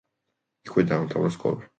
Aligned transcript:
იქვე 0.69 0.85
დაამთავრა 0.93 1.31
სკოლა. 1.37 1.69